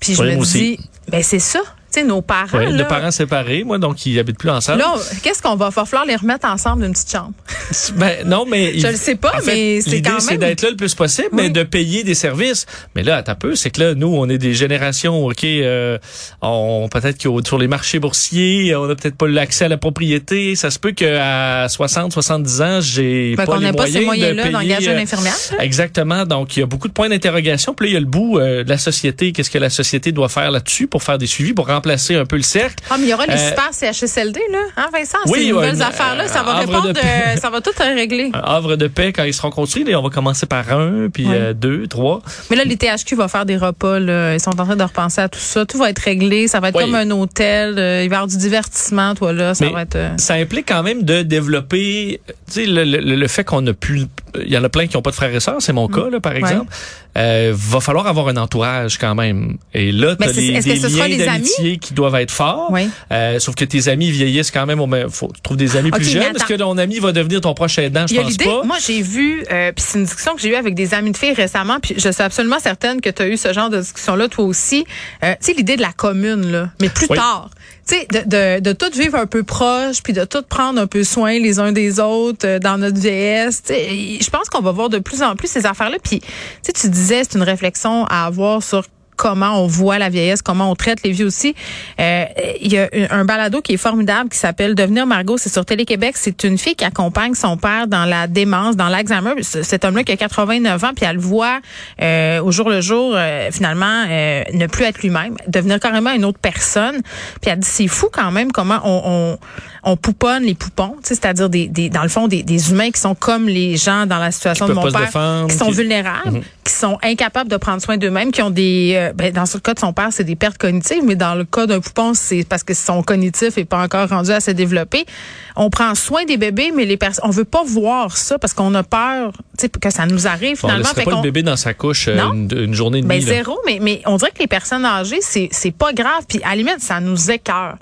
Puis 0.00 0.14
je 0.14 0.22
me 0.22 0.44
dis, 0.44 0.78
Ben 1.08 1.22
c'est 1.22 1.38
ça 1.38 1.60
nos 2.04 2.22
parents. 2.22 2.58
Oui, 2.58 2.82
parents 2.88 3.10
séparés, 3.10 3.64
moi, 3.64 3.78
donc 3.78 4.04
ils 4.06 4.18
habitent 4.18 4.38
plus 4.38 4.50
ensemble. 4.50 4.78
Là, 4.78 4.94
qu'est-ce 5.22 5.42
qu'on 5.42 5.56
va? 5.56 5.70
Faire? 5.70 5.86
falloir 5.86 6.06
les 6.06 6.16
remettre 6.16 6.46
ensemble 6.46 6.82
d'une 6.82 6.92
petite 6.92 7.10
chambre. 7.10 7.32
ben, 7.96 8.26
non, 8.26 8.44
mais. 8.46 8.78
Je 8.78 8.88
le 8.88 8.96
sais 8.96 9.14
pas, 9.14 9.34
mais 9.46 9.80
c'est 9.80 10.02
quand 10.02 10.12
même. 10.12 10.20
c'est 10.20 10.38
d'être 10.38 10.62
là 10.62 10.70
le 10.70 10.76
plus 10.76 10.94
possible, 10.94 11.28
mais 11.32 11.50
de 11.50 11.62
payer 11.62 12.04
des 12.04 12.14
services. 12.14 12.66
Mais 12.94 13.02
là, 13.02 13.22
à 13.26 13.34
peu, 13.34 13.54
c'est 13.54 13.70
que 13.70 13.80
là, 13.80 13.94
nous, 13.94 14.08
on 14.08 14.28
est 14.28 14.38
des 14.38 14.54
générations, 14.54 15.26
OK, 15.26 15.44
euh, 15.44 15.98
on, 16.42 16.88
peut-être 16.90 17.18
que 17.18 17.28
sur 17.46 17.58
les 17.58 17.68
marchés 17.68 17.98
boursiers, 17.98 18.74
on 18.76 18.86
n'a 18.86 18.94
peut-être 18.94 19.16
pas 19.16 19.28
l'accès 19.28 19.66
à 19.66 19.68
la 19.68 19.76
propriété. 19.76 20.54
Ça 20.54 20.70
se 20.70 20.78
peut 20.78 20.92
qu'à 20.92 21.68
60, 21.68 22.12
70 22.12 22.62
ans, 22.62 22.80
j'ai 22.80 23.34
ben, 23.36 23.46
pas 23.46 23.58
les 23.58 23.72
moyens 23.72 23.76
pas 23.76 23.86
ces 23.86 24.04
moyens-là 24.04 24.50
d'engager 24.50 24.90
une 24.90 24.98
euh, 24.98 25.02
infirmière. 25.02 25.34
Exactement. 25.60 26.24
Donc, 26.24 26.56
il 26.56 26.60
y 26.60 26.62
a 26.62 26.66
beaucoup 26.66 26.88
de 26.88 26.92
points 26.92 27.08
d'interrogation. 27.08 27.74
Puis 27.74 27.86
là, 27.86 27.90
il 27.90 27.94
y 27.94 27.96
a 27.96 28.00
le 28.00 28.06
bout 28.06 28.38
euh, 28.38 28.64
de 28.64 28.68
la 28.68 28.78
société. 28.78 29.32
Qu'est-ce 29.32 29.50
que 29.50 29.58
la 29.58 29.70
société 29.70 30.12
doit 30.12 30.28
faire 30.28 30.50
là-dessus 30.50 30.86
pour 30.86 31.02
faire 31.02 31.18
des 31.18 31.26
suivis, 31.26 31.52
pour 31.52 31.66
remplacer 31.66 31.85
un 31.90 32.26
peu 32.26 32.36
le 32.36 32.42
cercle. 32.42 32.82
Ah, 32.90 32.96
mais 32.98 33.06
il 33.06 33.10
y 33.10 33.14
aura 33.14 33.26
les 33.26 33.34
euh, 33.34 33.48
super 33.48 33.70
CHSLD, 33.72 34.40
là, 34.50 34.58
hein, 34.76 34.86
Vincent? 34.92 35.18
Oui, 35.26 35.46
ces 35.46 35.52
nouvelles 35.52 35.82
affaires-là, 35.82 36.28
ça 36.28 36.42
va 36.42 36.54
répondre, 36.54 36.92
ça 37.40 37.50
va 37.50 37.60
tout 37.60 37.70
régler. 37.78 38.30
Un 38.34 38.38
havre 38.44 38.76
de 38.76 38.86
paix 38.86 39.12
quand 39.12 39.24
ils 39.24 39.34
seront 39.34 39.50
construits. 39.50 39.84
on 39.94 40.02
va 40.02 40.10
commencer 40.10 40.46
par 40.46 40.72
un, 40.72 41.08
puis 41.12 41.26
euh, 41.28 41.52
deux, 41.52 41.86
trois. 41.86 42.22
Mais 42.50 42.56
là, 42.56 42.64
les 42.64 42.76
THQ 42.76 43.16
vont 43.16 43.28
faire 43.28 43.46
des 43.46 43.56
repas, 43.56 43.98
là. 43.98 44.34
Ils 44.34 44.40
sont 44.40 44.58
en 44.60 44.64
train 44.64 44.76
de 44.76 44.82
repenser 44.82 45.20
à 45.20 45.28
tout 45.28 45.40
ça. 45.40 45.64
Tout 45.66 45.78
va 45.78 45.90
être 45.90 45.98
réglé. 46.00 46.48
Ça 46.48 46.60
va 46.60 46.68
être 46.68 46.78
comme 46.78 46.94
un 46.94 47.10
hôtel. 47.10 47.78
Euh, 47.78 48.02
il 48.04 48.08
va 48.08 48.14
y 48.14 48.18
avoir 48.18 48.26
du 48.26 48.36
divertissement, 48.36 49.14
toi, 49.14 49.32
là. 49.32 49.54
Ça 49.54 49.68
va 49.70 49.82
être. 49.82 49.98
Ça 50.18 50.34
implique 50.34 50.68
quand 50.68 50.82
même 50.82 51.02
de 51.02 51.22
développer, 51.22 52.20
tu 52.26 52.64
sais, 52.64 52.66
le, 52.66 52.84
le, 52.84 53.28
fait 53.28 53.44
qu'on 53.44 53.66
a 53.66 53.72
pu. 53.72 54.02
Il 54.44 54.52
y 54.52 54.58
en 54.58 54.64
a 54.64 54.68
plein 54.68 54.86
qui 54.86 54.96
n'ont 54.96 55.02
pas 55.02 55.10
de 55.10 55.16
frères 55.16 55.34
et 55.34 55.40
sœurs, 55.40 55.60
c'est 55.60 55.72
mon 55.72 55.88
mm. 55.88 55.94
cas, 55.94 56.10
là, 56.10 56.20
par 56.20 56.36
exemple. 56.36 56.72
Euh, 57.16 57.54
va 57.54 57.80
falloir 57.80 58.06
avoir 58.06 58.28
un 58.28 58.36
entourage 58.36 58.98
quand 58.98 59.14
même. 59.14 59.56
Et 59.72 59.90
là, 59.90 60.16
tu 60.16 60.28
as 60.28 60.32
des 60.32 60.50
liens 60.50 61.24
d'amitié 61.24 61.78
qui 61.78 61.94
doivent 61.94 62.16
être 62.16 62.30
forts. 62.30 62.68
Oui. 62.70 62.90
Euh, 63.10 63.38
sauf 63.38 63.54
que 63.54 63.64
tes 63.64 63.88
amis 63.88 64.10
vieillissent 64.10 64.50
quand 64.50 64.66
même. 64.66 64.80
Il 64.80 65.10
faut 65.10 65.32
trouver 65.42 65.64
des 65.64 65.76
amis 65.76 65.90
plus 65.90 66.04
jeunes. 66.04 66.36
Est-ce 66.36 66.44
que 66.44 66.54
ton 66.54 66.76
ami 66.76 66.98
va 66.98 67.12
devenir 67.12 67.40
ton 67.40 67.54
prochain 67.54 67.82
aidant? 67.82 68.06
Je 68.06 68.14
pense 68.14 68.36
pas. 68.36 68.62
Moi, 68.64 68.76
j'ai 68.84 69.02
vu, 69.02 69.44
euh, 69.50 69.72
puis 69.72 69.84
c'est 69.86 69.98
une 69.98 70.04
discussion 70.04 70.34
que 70.34 70.40
j'ai 70.40 70.50
eue 70.50 70.56
avec 70.56 70.74
des 70.74 70.92
amis 70.92 71.12
de 71.12 71.16
filles 71.16 71.32
récemment, 71.32 71.78
puis 71.80 71.94
je 71.96 72.10
suis 72.10 72.22
absolument 72.22 72.58
certaine 72.58 73.00
que 73.00 73.10
tu 73.10 73.22
as 73.22 73.28
eu 73.28 73.36
ce 73.36 73.52
genre 73.52 73.70
de 73.70 73.80
discussion-là 73.80 74.28
toi 74.28 74.44
aussi. 74.44 74.84
Euh, 75.24 75.32
tu 75.40 75.46
sais, 75.46 75.52
l'idée 75.54 75.76
de 75.76 75.82
la 75.82 75.92
commune, 75.92 76.50
là, 76.50 76.70
mais 76.80 76.88
plus 76.88 77.08
tard. 77.08 77.50
Tu 77.88 77.94
sais, 77.94 78.06
de, 78.10 78.58
de, 78.58 78.60
de 78.60 78.72
tout 78.72 78.90
vivre 78.98 79.16
un 79.16 79.26
peu 79.26 79.44
proche, 79.44 80.02
puis 80.02 80.12
de 80.12 80.24
tout 80.24 80.42
prendre 80.42 80.80
un 80.80 80.88
peu 80.88 81.04
soin 81.04 81.38
les 81.38 81.60
uns 81.60 81.70
des 81.70 82.00
autres 82.00 82.44
euh, 82.44 82.58
dans 82.58 82.78
notre 82.78 82.98
vieillesse. 82.98 83.62
Je 83.68 84.25
pense 84.30 84.48
qu'on 84.48 84.62
va 84.62 84.72
voir 84.72 84.88
de 84.88 84.98
plus 84.98 85.22
en 85.22 85.36
plus 85.36 85.48
ces 85.48 85.66
affaires-là. 85.66 85.98
Puis, 86.02 86.20
tu 86.62 86.88
dis 86.88 87.06
c'est 87.06 87.34
une 87.34 87.42
réflexion 87.42 88.04
à 88.06 88.26
avoir 88.26 88.62
sur 88.62 88.84
comment 89.16 89.62
on 89.62 89.66
voit 89.66 89.98
la 89.98 90.08
vieillesse, 90.08 90.42
comment 90.42 90.70
on 90.70 90.74
traite 90.74 91.02
les 91.02 91.12
vies 91.12 91.24
aussi. 91.24 91.54
Euh, 92.00 92.24
il 92.60 92.72
y 92.72 92.78
a 92.78 92.88
un 93.10 93.24
balado 93.24 93.60
qui 93.60 93.74
est 93.74 93.78
formidable 93.78 94.30
qui 94.30 94.38
s'appelle 94.38 94.74
Devenir 94.74 95.06
Margot, 95.06 95.38
c'est 95.38 95.52
sur 95.52 95.64
Télé-Québec. 95.64 96.14
C'est 96.16 96.44
une 96.44 96.58
fille 96.58 96.74
qui 96.74 96.84
accompagne 96.84 97.34
son 97.34 97.56
père 97.56 97.86
dans 97.86 98.04
la 98.04 98.26
démence, 98.26 98.76
dans 98.76 98.88
l'Alzheimer. 98.88 99.42
Cet 99.42 99.84
homme-là 99.84 100.04
qui 100.04 100.12
a 100.12 100.16
89 100.16 100.84
ans, 100.84 100.90
puis 100.94 101.06
elle 101.06 101.16
le 101.16 101.22
voit 101.22 101.60
euh, 102.02 102.40
au 102.42 102.52
jour 102.52 102.68
le 102.68 102.80
jour, 102.80 103.14
euh, 103.14 103.50
finalement, 103.50 104.04
ne 104.06 104.66
plus 104.66 104.84
être 104.84 105.02
lui-même, 105.02 105.36
devenir 105.48 105.80
carrément 105.80 106.12
une 106.12 106.24
autre 106.24 106.38
personne. 106.38 107.00
Puis 107.40 107.50
elle 107.50 107.58
dit, 107.58 107.68
c'est 107.68 107.88
fou 107.88 108.08
quand 108.12 108.30
même 108.30 108.52
comment 108.52 108.80
on, 108.84 109.02
on, 109.04 109.38
on 109.86 109.96
pouponne 109.96 110.42
les 110.42 110.54
poupons, 110.54 110.96
c'est-à-dire 111.02 111.48
des, 111.48 111.68
des, 111.68 111.88
dans 111.88 112.02
le 112.02 112.08
fond 112.08 112.26
des, 112.26 112.42
des, 112.42 112.70
humains 112.70 112.90
qui 112.90 113.00
sont 113.00 113.14
comme 113.14 113.46
les 113.46 113.76
gens 113.76 114.04
dans 114.06 114.18
la 114.18 114.32
situation 114.32 114.66
de 114.66 114.72
mon 114.72 114.90
père, 114.90 115.46
qui 115.48 115.56
sont 115.56 115.70
vulnérables, 115.70 116.38
mhm. 116.38 116.42
Qui 116.66 116.72
sont 116.72 116.98
incapables 117.02 117.48
de 117.48 117.56
prendre 117.56 117.80
soin 117.80 117.96
d'eux-mêmes, 117.96 118.32
qui 118.32 118.42
ont 118.42 118.50
des 118.50 118.94
euh, 118.96 119.12
ben, 119.12 119.32
dans 119.32 119.44
le 119.52 119.60
cas 119.60 119.74
de 119.74 119.78
son 119.78 119.92
père, 119.92 120.08
c'est 120.10 120.24
des 120.24 120.34
pertes 120.34 120.58
cognitives, 120.58 121.02
mais 121.04 121.14
dans 121.14 121.36
le 121.36 121.44
cas 121.44 121.66
d'un 121.66 121.80
poupon, 121.80 122.12
c'est 122.12 122.44
parce 122.44 122.64
que 122.64 122.74
son 122.74 123.02
cognitif 123.04 123.56
est 123.56 123.64
pas 123.64 123.82
encore 123.82 124.08
rendu 124.08 124.32
assez 124.32 124.52
développé. 124.52 125.06
On 125.54 125.70
prend 125.70 125.94
soin 125.94 126.24
des 126.24 126.36
bébés, 126.36 126.72
mais 126.74 126.84
les 126.84 126.96
personnes, 126.96 127.24
on 127.26 127.30
veut 127.30 127.44
pas 127.44 127.62
voir 127.64 128.16
ça 128.16 128.38
parce 128.38 128.52
qu'on 128.52 128.74
a 128.74 128.82
peur, 128.82 129.32
que 129.80 129.90
ça 129.90 130.06
nous 130.06 130.26
arrive 130.26 130.58
finalement. 130.58 130.84
On 130.84 131.00
ne 131.00 131.04
pas 131.04 131.16
le 131.16 131.22
bébé 131.22 131.42
dans 131.42 131.56
sa 131.56 131.72
couche 131.72 132.08
euh, 132.08 132.18
une, 132.32 132.74
journée 132.74 133.00
de 133.00 133.06
ben, 133.06 133.20
zéro, 133.20 133.58
mais 133.64 133.78
mais 133.80 134.02
on 134.04 134.16
dirait 134.16 134.32
que 134.32 134.40
les 134.40 134.48
personnes 134.48 134.84
âgées, 134.84 135.20
c'est 135.20 135.48
c'est 135.52 135.70
pas 135.70 135.92
grave, 135.92 136.24
puis 136.28 136.40
à 136.42 136.50
la 136.50 136.56
limite, 136.56 136.80
ça 136.80 136.98
nous 137.00 137.30
écœure 137.30 137.76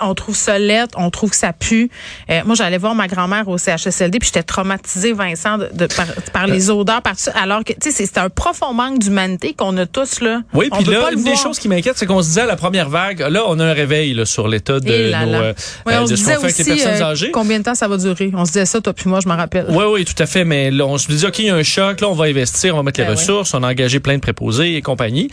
on 0.00 0.14
trouve 0.14 0.36
ça 0.36 0.58
laid, 0.58 0.88
on 0.96 1.10
trouve 1.10 1.30
que 1.30 1.36
ça 1.36 1.52
pue. 1.52 1.90
Euh, 2.30 2.40
moi, 2.44 2.54
j'allais 2.54 2.78
voir 2.78 2.94
ma 2.94 3.08
grand-mère 3.08 3.48
au 3.48 3.58
CHSLD, 3.58 4.18
puis 4.18 4.28
j'étais 4.28 4.42
traumatisée, 4.42 5.12
Vincent, 5.12 5.58
de, 5.58 5.88
par, 6.32 6.46
les 6.46 6.70
odeurs, 6.70 7.02
par 7.02 7.18
ça, 7.18 7.32
alors 7.32 7.64
que, 7.64 7.72
tu 7.72 7.90
sais, 7.90 8.06
c'est 8.06 8.18
un 8.18 8.28
profond 8.28 8.72
manque 8.72 8.98
d'humanité 8.98 9.54
qu'on 9.54 9.76
a 9.76 9.86
tous, 9.86 10.20
là. 10.20 10.42
Oui, 10.54 10.68
puis 10.70 10.84
là, 10.84 11.10
une 11.12 11.22
des 11.22 11.36
choses 11.36 11.58
qui 11.58 11.68
m'inquiète, 11.68 11.96
c'est 11.96 12.06
qu'on 12.06 12.22
se 12.22 12.28
disait 12.28 12.42
à 12.42 12.46
la 12.46 12.56
première 12.56 12.88
vague, 12.88 13.20
là, 13.20 13.44
on 13.46 13.58
a 13.58 13.64
un 13.64 13.72
réveil 13.72 14.14
là, 14.14 14.24
sur 14.24 14.48
l'état 14.48 14.80
de 14.80 14.86
nos, 14.88 15.34
euh, 15.34 15.52
on 15.86 16.06
se 16.06 16.14
disait 16.14 16.36
aussi, 16.36 16.62
les 16.62 16.76
personnes 16.76 17.02
euh, 17.02 17.10
âgées. 17.10 17.30
combien 17.30 17.58
de 17.58 17.64
temps 17.64 17.74
ça 17.74 17.88
va 17.88 17.96
durer? 17.96 18.30
On 18.34 18.44
se 18.44 18.52
disait 18.52 18.66
ça, 18.66 18.80
toi 18.80 18.92
puis 18.92 19.08
moi, 19.08 19.20
je 19.22 19.28
me 19.28 19.34
rappelle. 19.34 19.66
Oui, 19.68 19.84
oui, 19.90 20.04
tout 20.04 20.20
à 20.20 20.26
fait, 20.26 20.44
mais 20.44 20.70
là, 20.70 20.86
on 20.86 20.98
se 20.98 21.08
disait, 21.08 21.28
OK, 21.28 21.38
il 21.38 21.46
y 21.46 21.50
a 21.50 21.54
un 21.54 21.62
choc, 21.62 22.00
là, 22.00 22.08
on 22.08 22.14
va 22.14 22.26
investir, 22.26 22.74
on 22.74 22.78
va 22.78 22.82
mettre 22.82 23.00
les 23.00 23.06
ben 23.06 23.12
ressources, 23.12 23.54
on 23.54 23.62
a 23.62 23.70
engagé 23.70 24.00
plein 24.00 24.14
de 24.14 24.20
préposés 24.20 24.76
et 24.76 24.82
compagnie. 24.82 25.30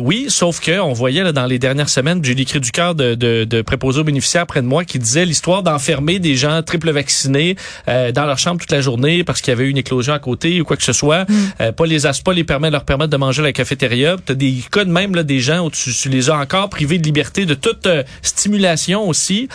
oui, 0.00 0.26
sauf 0.28 0.60
que 0.60 0.78
on 0.80 0.92
voyait 0.92 1.22
là, 1.22 1.32
dans 1.32 1.46
les 1.46 1.58
dernières 1.58 1.88
semaines, 1.88 2.20
j'ai 2.22 2.32
écrit 2.32 2.60
du 2.60 2.70
cœur 2.70 2.94
de, 2.94 3.14
de, 3.14 3.44
de 3.44 3.62
préposés 3.62 3.83
aux 3.84 4.04
bénéficiaires 4.04 4.46
près 4.46 4.62
moi 4.62 4.84
qui 4.84 4.98
disait 4.98 5.24
l'histoire 5.24 5.62
d'enfermer 5.62 6.18
des 6.18 6.34
gens 6.34 6.62
triple 6.62 6.90
vaccinés 6.90 7.56
euh, 7.88 8.12
dans 8.12 8.26
leur 8.26 8.38
chambre 8.38 8.60
toute 8.60 8.72
la 8.72 8.80
journée 8.80 9.24
parce 9.24 9.40
qu'il 9.40 9.52
y 9.52 9.52
avait 9.52 9.64
eu 9.64 9.70
une 9.70 9.78
éclosion 9.78 10.12
à 10.12 10.18
côté 10.18 10.60
ou 10.60 10.64
quoi 10.64 10.76
que 10.76 10.82
ce 10.82 10.92
soit. 10.92 11.28
Mm. 11.28 11.34
Euh, 11.60 11.72
pas 11.72 11.86
les 11.86 12.00
pas 12.24 12.32
les 12.32 12.44
permettre 12.44 12.72
leur 12.72 12.84
permettre 12.84 13.10
de 13.10 13.16
manger 13.16 13.40
à 13.40 13.44
la 13.44 13.52
cafétéria. 13.52 14.16
T'as 14.24 14.34
des 14.34 14.56
cas 14.70 14.84
de 14.84 14.90
même 14.90 15.14
là 15.14 15.22
des 15.22 15.40
gens 15.40 15.66
où 15.66 15.70
tu, 15.70 16.08
les 16.08 16.30
as 16.30 16.36
encore 16.36 16.68
privés 16.68 16.98
de 16.98 17.04
liberté 17.04 17.46
de 17.46 17.54
toute 17.54 17.86
euh, 17.86 18.02
stimulation 18.22 19.08
aussi. 19.08 19.48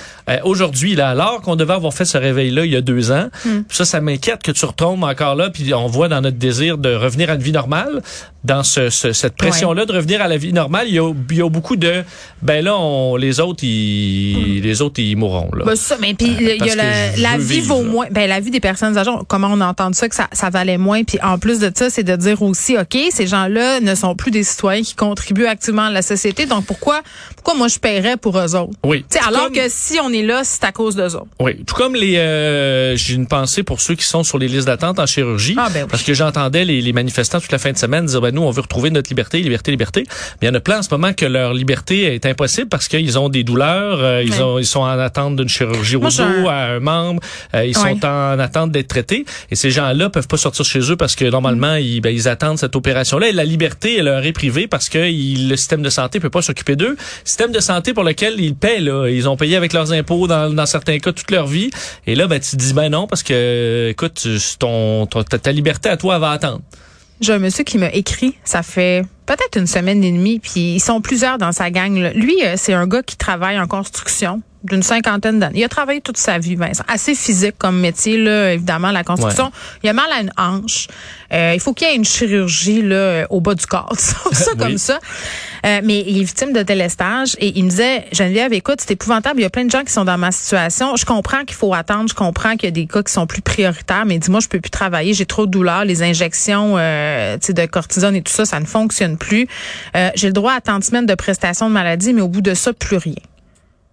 Aujourd'hui 0.44 0.96
là, 0.96 1.10
alors 1.10 1.42
qu'on 1.42 1.56
devait 1.56 1.74
avoir 1.74 1.94
fait 1.94 2.06
ce 2.06 2.18
réveil 2.18 2.52
là 2.52 2.64
il 2.64 2.72
y 2.72 2.76
a 2.76 2.81
deux 2.81 3.12
ans, 3.12 3.30
mm. 3.46 3.62
ça 3.70 3.86
ça 3.86 4.00
m'inquiète 4.00 4.44
que 4.44 4.52
tu 4.52 4.66
retombes 4.66 5.04
encore 5.04 5.36
là 5.36 5.50
puis 5.50 5.74
on 5.74 5.88
voit 5.88 6.08
dans 6.08 6.22
notre 6.22 6.38
désir 6.38 6.78
de 6.78 6.94
revenir 6.94 7.31
à 7.31 7.34
une 7.34 7.42
vie 7.42 7.52
normale 7.52 8.02
dans 8.44 8.64
ce, 8.64 8.90
cette 8.90 9.36
pression-là 9.36 9.86
de 9.86 9.92
revenir 9.92 10.22
à 10.22 10.28
la 10.28 10.38
vie 10.38 10.54
normale, 10.54 10.88
il 10.88 10.96
y 10.96 11.00
a, 11.00 11.12
il 11.30 11.38
y 11.38 11.42
a 11.42 11.50
beaucoup 11.50 11.76
de 11.76 12.04
ben 12.42 12.64
là 12.64 12.78
on, 12.78 13.18
les 13.18 13.40
autres 13.40 13.64
ils 13.64 14.19
les 14.62 14.81
autres 14.81 15.00
ils 15.01 15.16
mourront 15.16 15.50
là. 15.54 15.66
Ben 15.66 15.75
ça, 15.75 15.98
mais 16.00 16.13
puis 16.13 16.36
il 16.39 16.66
y 16.66 16.69
a 16.69 16.75
la, 16.75 17.16
la 17.18 17.38
vie 17.38 17.62
vaut 17.62 17.83
moins 17.83 18.07
ben 18.12 18.27
la 18.27 18.39
vie 18.39 18.51
des 18.51 18.60
personnes 18.60 18.98
âgées 18.98 19.12
comment 19.27 19.50
on 19.51 19.62
a 19.62 19.68
entendu 19.68 19.98
ça 19.98 20.10
que 20.10 20.16
ça, 20.16 20.27
ça 20.31 20.50
valait 20.50 20.77
moins 20.77 21.04
puis 21.04 21.19
en 21.21 21.38
plus 21.38 21.60
de 21.60 21.71
ça 21.74 21.89
c'est 21.89 22.04
de 22.04 22.16
dire 22.16 22.42
aussi 22.42 22.77
OK, 22.77 22.98
ces 23.12 23.27
gens-là 23.27 23.80
ne 23.80 23.95
sont 23.95 24.16
plus 24.16 24.31
des 24.31 24.44
citoyens 24.44 24.83
qui 24.83 24.95
contribuent 24.95 25.48
activement 25.48 25.83
à 25.83 25.92
la 25.92 26.01
société 26.01 26.45
donc 26.45 26.66
pourquoi 26.66 27.01
pourquoi 27.35 27.56
moi 27.56 27.68
je 27.68 27.80
paierais 27.80 28.18
pour 28.18 28.38
eux 28.38 28.56
autres? 28.56 28.73
Oui. 28.83 29.06
sais 29.09 29.19
alors 29.26 29.52
que 29.52 29.69
si 29.69 29.99
on 30.04 30.11
est 30.11 30.23
là, 30.23 30.42
c'est 30.44 30.64
à 30.64 30.71
cause 30.71 30.95
d'eux 30.95 31.16
autres. 31.16 31.28
Oui, 31.40 31.64
tout 31.66 31.76
comme 31.76 31.95
les 31.95 32.18
euh, 32.18 32.95
j'ai 32.95 33.16
une 33.16 33.28
pensée 33.28 33.64
pour 33.64 33.81
ceux 33.81 33.95
qui 33.95 34.06
sont 34.06 34.23
sur 34.23 34.38
les 34.38 34.47
listes 34.47 34.68
d'attente 34.68 34.99
en 34.99 35.06
chirurgie 35.06 35.56
ah, 35.57 35.69
ben 35.73 35.88
parce 35.88 36.04
que 36.04 36.14
j'entendais 36.14 36.66
les, 36.66 36.81
les 36.81 36.94
manifestants 36.94 37.40
toute 37.40 37.52
la 37.52 37.57
fin 37.57 37.71
de 37.71 37.78
semaine 37.78 38.06
dire 38.06 38.21
ben, 38.21 38.33
nous, 38.33 38.42
on 38.42 38.52
veut 38.52 38.61
retrouver 38.61 38.90
notre 38.90 39.09
liberté, 39.09 39.40
liberté, 39.40 39.71
liberté. 39.71 40.04
Mais 40.42 40.47
il 40.47 40.49
y 40.49 40.52
en 40.52 40.56
a 40.56 40.59
plein 40.59 40.80
en 40.80 40.81
ce 40.81 40.90
moment 40.92 41.14
que 41.14 41.26
leur 41.26 41.54
liberté 41.54 42.14
est 42.14 42.26
impossible 42.26 42.68
parce 42.68 42.88
qu'ils 42.88 43.18
ont 43.18 43.30
des 43.30 43.44
douleurs, 43.44 43.99
euh, 44.09 44.23
ils, 44.23 44.42
ont, 44.42 44.59
ils 44.59 44.66
sont 44.66 44.81
en 44.81 44.99
attente 44.99 45.35
d'une 45.35 45.49
chirurgie 45.49 45.95
au 45.95 46.01
dos, 46.01 46.47
à 46.47 46.75
un 46.75 46.80
membre, 46.80 47.21
euh, 47.54 47.66
ils 47.66 47.75
sont 47.75 48.06
en 48.06 48.39
attente 48.39 48.71
d'être 48.71 48.87
traités. 48.87 49.25
Et 49.51 49.56
ces 49.56 49.71
gens-là 49.71 50.09
peuvent 50.09 50.28
pas 50.28 50.37
sortir 50.37 50.66
chez 50.66 50.92
eux 50.92 50.95
parce 50.95 51.16
que 51.16 51.25
normalement, 51.25 51.75
mm. 51.75 51.81
ils, 51.81 52.01
ben, 52.01 52.13
ils 52.13 52.28
attendent 52.28 52.57
cette 52.57 52.75
opération-là. 52.75 53.30
Et 53.30 53.31
la 53.31 53.45
liberté, 53.45 53.97
elle 53.97 54.06
leur 54.06 54.25
est 54.25 54.33
privée 54.33 54.68
parce 54.68 54.89
que 54.89 54.99
le 54.99 55.56
système 55.56 55.81
de 55.81 55.89
santé 55.89 56.19
peut 56.19 56.30
pas 56.30 56.42
s'occuper 56.42 56.75
d'eux. 56.75 56.97
Système 57.23 57.51
de 57.51 57.59
santé 57.59 57.94
pour 57.94 58.04
lequel 58.04 58.39
ils 58.39 58.56
paient, 58.56 58.80
là. 58.80 59.07
Ils 59.07 59.28
ont 59.30 59.37
payé 59.37 59.56
avec 59.56 59.73
leurs 59.73 59.92
impôts 59.92 60.28
dans, 60.28 60.54
dans 60.54 60.66
certains 60.66 60.99
cas 60.99 61.11
toute 61.11 61.31
leur 61.31 61.47
vie. 61.47 61.69
Et 62.07 62.16
là, 62.16 62.28
ben, 62.28 62.39
tu 62.39 62.51
te 62.51 62.56
dis, 62.56 62.73
ben 62.73 62.89
non, 62.89 63.07
parce 63.07 63.23
que, 63.23 63.89
écoute, 63.89 64.28
ton, 64.57 65.06
ton 65.06 65.23
ta 65.23 65.51
liberté 65.51 65.89
à 65.89 65.97
toi, 65.97 66.16
elle 66.16 66.21
va 66.21 66.31
attendre. 66.31 66.61
J'ai 67.21 67.33
un 67.33 67.40
monsieur 67.40 67.66
qui 67.66 67.78
m'a 67.78 67.90
écrit, 67.90 68.38
ça 68.45 68.64
fait 68.64 69.06
peut-être 69.26 69.57
une 69.57 69.68
semaine 69.68 70.04
et 70.04 70.11
demie, 70.11 70.40
puis 70.40 70.76
ils 70.76 70.80
sont 70.80 71.02
plusieurs 71.02 71.38
dans 71.38 71.52
sa 71.52 71.69
gang. 71.69 72.11
Lui, 72.16 72.44
euh, 72.45 72.54
c'est 72.56 72.73
un 72.73 72.88
gars 72.88 73.04
qui 73.04 73.18
travaille 73.18 73.59
en 73.59 73.68
construction 73.68 74.42
d'une 74.63 74.83
cinquantaine 74.83 75.39
d'années. 75.39 75.59
Il 75.59 75.63
a 75.63 75.69
travaillé 75.69 76.01
toute 76.01 76.18
sa 76.18 76.37
vie, 76.37 76.56
Vincent. 76.56 76.83
Assez 76.87 77.16
physique 77.16 77.56
comme 77.57 77.80
métier, 77.80 78.18
là, 78.18 78.54
évidemment, 78.54 78.92
la 78.92 79.04
construction. 79.04 79.51
Il 79.83 79.89
a 79.89 79.94
mal 79.94 80.11
à 80.11 80.21
une 80.21 80.31
hanche. 80.37 80.87
Euh, 81.31 81.51
il 81.54 81.59
faut 81.59 81.73
qu'il 81.73 81.87
y 81.87 81.92
ait 81.92 81.95
une 81.95 82.06
chirurgie 82.06 82.81
là, 82.81 83.25
au 83.30 83.39
bas 83.39 83.56
du 83.56 83.66
corps. 83.66 83.94
ça 83.97 84.51
comme 84.57 84.78
ça. 84.78 84.99
Euh, 85.66 85.81
mais 85.83 86.04
il 86.07 86.19
est 86.19 86.23
victime 86.23 86.54
de 86.54 86.63
délestage 86.63 87.35
et 87.39 87.57
il 87.57 87.66
me 87.66 87.69
disait, 87.69 88.06
Geneviève, 88.11 88.54
écoute, 88.54 88.78
c'est 88.80 88.92
épouvantable. 88.92 89.39
Il 89.39 89.44
y 89.44 89.45
a 89.45 89.49
plein 89.49 89.66
de 89.66 89.71
gens 89.71 89.83
qui 89.83 89.94
sont 89.94 90.06
dans 90.06 90.18
ma 90.18 90.31
situation. 90.31 90.95
Je 90.95 91.06
comprends 91.06 91.44
qu'il 91.45 91.56
faut 91.56 91.73
attendre. 91.73 92.09
Je 92.09 92.16
comprends 92.16 92.56
qu'il 92.56 92.66
y 92.66 92.68
a 92.68 92.71
des 92.71 92.85
cas 92.85 93.04
qui 93.04 93.13
sont 93.13 93.28
plus 93.28 93.42
prioritaires. 93.42 94.06
Mais 94.06 94.18
dis-moi, 94.19 94.39
je 94.39 94.47
peux 94.47 94.59
plus 94.59 94.69
travailler. 94.69 95.13
J'ai 95.13 95.25
trop 95.25 95.45
de 95.45 95.51
douleurs. 95.51 95.85
Les 95.85 96.04
injections 96.04 96.75
euh, 96.78 97.37
de 97.37 97.66
cortisone 97.66 98.16
et 98.16 98.21
tout 98.21 98.33
ça, 98.33 98.45
ça 98.45 98.59
ne 98.59 98.66
fonctionne 98.66 99.18
plus. 99.18 99.47
Euh, 99.95 100.09
j'ai 100.16 100.28
le 100.28 100.33
droit 100.33 100.54
à 100.54 100.61
tant 100.61 100.80
de 100.80 100.83
semaines 100.83 101.06
de 101.06 101.16
prestations 101.16 101.68
de 101.68 101.73
maladie, 101.73 102.13
mais 102.13 102.21
au 102.21 102.28
bout 102.28 102.42
de 102.42 102.54
ça, 102.54 102.73
plus 102.73 102.97
rien. 102.97 103.16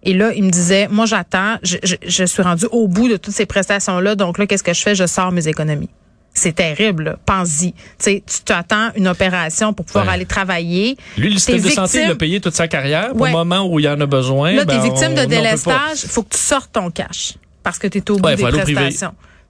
Et 0.03 0.13
là, 0.13 0.31
il 0.33 0.43
me 0.43 0.51
disait, 0.51 0.87
moi, 0.89 1.05
j'attends. 1.05 1.57
Je, 1.63 1.77
je, 1.83 1.95
je 2.05 2.23
suis 2.23 2.41
rendu 2.43 2.65
au 2.71 2.87
bout 2.87 3.07
de 3.09 3.17
toutes 3.17 3.33
ces 3.33 3.45
prestations-là. 3.45 4.15
Donc 4.15 4.37
là, 4.37 4.45
qu'est-ce 4.47 4.63
que 4.63 4.73
je 4.73 4.81
fais? 4.81 4.95
Je 4.95 5.05
sors 5.07 5.31
mes 5.31 5.47
économies. 5.47 5.89
c'est 6.33 6.53
terrible. 6.53 7.17
Pense-y. 7.25 7.73
Tu 7.73 7.79
sais, 7.97 8.23
tu 8.25 8.41
t'attends 8.41 8.91
une 8.95 9.07
opération 9.07 9.73
pour 9.73 9.87
pouvoir 9.87 10.05
Ouais. 10.05 10.13
aller 10.13 10.25
travailler. 10.25 10.95
Lui, 11.17 11.29
le 11.29 11.35
système 11.39 11.61
de 11.61 11.69
santé, 11.69 11.81
victime- 11.97 12.01
il 12.05 12.11
a 12.11 12.15
payé 12.15 12.39
toute 12.39 12.53
sa 12.53 12.67
carrière. 12.67 13.15
Ouais. 13.15 13.29
Au 13.29 13.33
moment 13.33 13.67
où 13.67 13.79
il 13.79 13.85
y 13.85 13.89
en 13.89 13.99
a 13.99 14.05
besoin, 14.05 14.53
Là, 14.53 14.63
ben, 14.63 14.77
t'es 14.79 14.83
victime 14.87 15.13
on- 15.13 15.21
de 15.21 15.25
délestage, 15.25 16.03
il 16.03 16.09
faut 16.09 16.21
que 16.21 16.35
tu 16.35 16.39
sortes 16.39 16.71
ton 16.71 16.91
cash 16.91 17.33
parce 17.63 17.79
que 17.79 17.87
tu 17.87 17.97
es 17.97 18.11
au 18.11 18.17
bout 18.17 18.23
Ouais, 18.27 18.35
des 18.35 18.43
privé. 18.43 18.91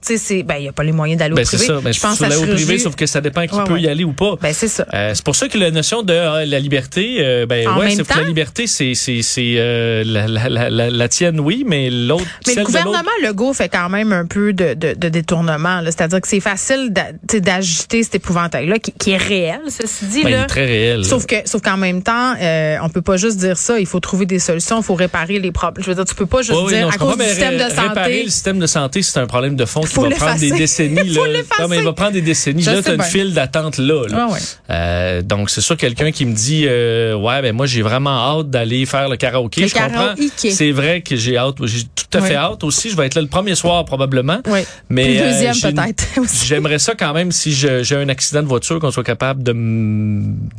Prestations. 0.07 0.15
Tu 0.15 0.17
sais, 0.17 0.17
c'est, 0.17 0.43
ben, 0.43 0.55
il 0.57 0.61
n'y 0.63 0.67
a 0.69 0.71
pas 0.71 0.83
les 0.83 0.91
moyens 0.91 1.19
d'aller 1.19 1.33
Ben, 1.35 1.41
au 1.41 1.45
c'est 1.45 1.57
privé. 1.57 1.73
ça. 1.73 1.81
Ben, 1.81 1.93
je 1.93 1.99
pense 1.99 2.21
à 2.21 2.27
au 2.39 2.45
privé, 2.45 2.77
sauf 2.79 2.95
que 2.95 3.05
ça 3.05 3.19
dépend 3.21 3.45
qui 3.47 3.55
Ouais, 3.55 3.63
peut 3.65 3.73
ouais. 3.73 3.81
y 3.81 3.87
aller 3.89 4.03
ou 4.03 4.13
pas. 4.13 4.35
Ben, 4.41 4.53
c'est 4.53 4.67
ça. 4.67 4.85
Euh, 4.93 5.11
c'est 5.13 5.23
pour 5.25 5.35
ça 5.35 5.47
que 5.47 5.57
la 5.57 5.71
notion 5.71 6.03
de 6.03 6.13
euh, 6.13 6.45
la 6.45 6.59
liberté, 6.59 7.17
euh, 7.19 7.45
ben 7.45 7.67
En 7.67 7.79
ouais, 7.79 7.89
c'est 7.91 8.15
la 8.15 8.23
liberté, 8.23 8.67
c'est 8.67 8.93
c'est 8.93 9.21
c'est 9.21 9.55
euh, 9.57 10.03
la, 10.05 10.27
la, 10.27 10.69
la, 10.69 10.89
la, 10.89 11.07
tienne, 11.09 11.39
oui, 11.39 11.63
mais 11.65 11.89
l'autre. 11.89 12.23
Mais 12.45 12.53
celle 12.53 12.55
le 12.57 12.61
de 12.61 12.65
gouvernement 12.67 13.09
Legault 13.23 13.53
fait 13.53 13.69
quand 13.69 13.89
même 13.89 14.11
un 14.13 14.25
peu 14.25 14.53
de, 14.53 14.73
de, 14.73 14.93
de 14.93 15.09
détournement. 15.09 15.81
C'est-à-dire 15.85 16.21
que 16.21 16.27
c'est 16.27 16.39
facile 16.39 16.93
d'agiter 17.39 18.03
cet 18.03 18.15
épouvantail-là, 18.15 18.79
qui, 18.79 18.91
qui 18.93 19.11
est 19.11 19.17
réel, 19.17 19.59
ceci 19.69 20.05
dit. 20.05 20.23
Ben, 20.23 20.29
il 20.29 20.35
là. 20.35 20.43
est 20.43 20.47
très 20.47 20.65
réel. 20.65 21.05
Sauf 21.05 21.25
que, 21.25 21.35
sauf 21.45 21.61
qu'en 21.61 21.77
même 21.77 22.01
temps, 22.03 22.33
euh, 22.39 22.77
on 22.81 22.89
peut 22.89 23.01
pas 23.01 23.17
juste 23.17 23.37
dire 23.37 23.57
ça. 23.57 23.79
Il 23.79 23.85
faut 23.85 23.99
trouver 23.99 24.25
des 24.25 24.39
solutions. 24.39 24.77
Il 24.79 24.83
faut 24.83 24.95
réparer 24.95 25.39
les 25.39 25.51
problèmes. 25.51 25.83
Je 25.83 25.89
veux 25.89 25.95
dire, 25.95 26.05
tu 26.05 26.15
peux 26.15 26.25
pas 26.25 26.41
juste 26.41 26.59
oui, 26.63 26.73
dire 26.73 26.87
non, 26.87 26.89
à 26.93 26.97
cause 26.97 27.17
du 27.17 27.23
système 27.23 27.57
de 27.57 27.63
ré- 27.63 27.67
Réparer 27.67 27.93
santé. 28.13 28.23
le 28.23 28.29
système 28.29 28.59
de 28.59 28.67
santé, 28.67 29.01
c'est 29.01 29.19
un 29.19 29.27
problème 29.27 29.55
de 29.55 29.65
fond 29.65 29.81
qui 29.81 29.87
Faut 29.97 30.09
va 30.09 30.15
prendre 30.15 30.39
des 30.39 30.51
décennies. 30.51 30.95
Là. 31.09 31.21
Non, 31.59 31.67
mais 31.67 31.77
il 31.77 31.83
va 31.83 31.93
prendre 31.93 32.11
des 32.11 32.21
décennies. 32.21 32.61
Je 32.61 32.71
là, 32.71 32.81
t'as 32.81 32.95
une 32.95 33.01
file 33.01 33.33
d'attente 33.33 33.77
là. 33.77 34.07
là. 34.07 34.27
Ah 34.27 34.33
ouais. 34.33 34.39
Euh, 34.69 35.21
donc, 35.21 35.49
c'est 35.49 35.61
sûr, 35.61 35.77
quelqu'un 35.77 36.11
qui 36.11 36.25
me 36.25 36.33
dit, 36.33 36.65
euh, 36.67 37.15
ouais, 37.15 37.41
ben 37.41 37.55
moi, 37.55 37.65
j'ai 37.65 37.81
vraiment 37.81 38.39
hâte 38.39 38.49
d'aller 38.49 38.85
faire 38.85 39.09
le 39.09 39.17
karaoké. 39.17 39.61
Le 39.61 39.67
je 39.67 39.73
comprends. 39.73 40.13
C'est 40.37 40.71
vrai 40.71 41.01
que 41.01 41.15
j'ai 41.15 41.37
hâte. 41.37 41.55
J'ai 41.63 41.83
tout 41.83 42.17
à 42.17 42.21
fait 42.21 42.29
Oui. 42.29 42.35
hâte 42.35 42.63
aussi. 42.63 42.89
Je 42.89 42.95
vais 42.95 43.05
être 43.05 43.15
là 43.15 43.21
le 43.21 43.27
premier 43.27 43.55
soir, 43.55 43.83
probablement. 43.85 44.39
Oui. 44.47 44.59
Mais, 44.89 45.15
le 45.15 45.21
euh, 45.21 45.31
deuxième, 45.31 45.75
peut-être. 45.75 46.05
J'aimerais 46.45 46.79
ça 46.79 46.93
quand 46.95 47.13
même 47.13 47.31
si 47.31 47.53
j'ai 47.53 47.95
un 47.95 48.09
accident 48.09 48.41
de 48.41 48.47
voiture 48.47 48.79
qu'on 48.79 48.91
soit 48.91 49.03
capable 49.03 49.43
de, 49.43 49.53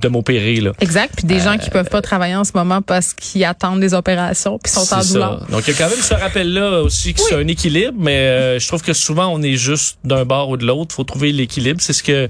m'opérer. 0.08 0.60
Exact. 0.80 1.14
Puis 1.16 1.26
des 1.26 1.40
gens 1.40 1.58
qui 1.58 1.70
peuvent 1.70 1.88
pas 1.88 2.02
travailler 2.02 2.34
en 2.34 2.44
ce 2.44 2.52
moment 2.54 2.82
parce 2.82 3.12
qu'ils 3.12 3.44
attendent 3.44 3.80
des 3.80 3.94
opérations 3.94 4.58
puis 4.58 4.72
sont 4.72 4.92
en 4.94 5.02
douleur. 5.02 5.46
Donc 5.50 5.62
il 5.66 5.72
y 5.72 5.76
a 5.76 5.78
quand 5.78 5.90
même 5.90 6.02
ce 6.02 6.14
rappel 6.14 6.52
là 6.52 6.82
aussi 6.82 7.14
que 7.14 7.20
Oui. 7.20 7.26
c'est 7.28 7.36
un 7.36 7.46
équilibre, 7.46 7.94
mais 7.98 8.58
je 8.58 8.66
trouve 8.66 8.82
que 8.82 8.92
souvent 8.92 9.17
on 9.26 9.42
est 9.42 9.56
juste 9.56 9.98
d'un 10.04 10.24
bord 10.24 10.50
ou 10.50 10.56
de 10.56 10.66
l'autre. 10.66 10.94
Faut 10.94 11.04
trouver 11.04 11.32
l'équilibre. 11.32 11.80
C'est 11.80 11.92
ce 11.92 12.02
que 12.02 12.28